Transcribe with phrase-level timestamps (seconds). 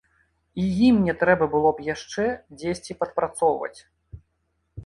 [0.63, 2.25] І ім не трэба было б яшчэ
[2.63, 3.77] дзесьці падпрацоўваць.